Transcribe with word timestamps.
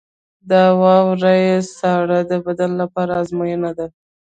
•د 0.49 0.51
واورې 0.81 1.39
ساړه 1.77 2.19
د 2.31 2.33
بدن 2.45 2.71
لپاره 2.81 3.11
ازموینه 3.21 3.71
ده. 3.77 3.87